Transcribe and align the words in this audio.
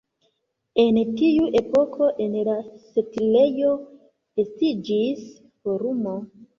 En 0.83 0.97
tiu 1.19 1.43
epoko 1.59 2.09
en 2.27 2.39
la 2.49 2.57
setlejo 2.89 3.71
estiĝis 4.47 5.27
forumo. 5.47 6.23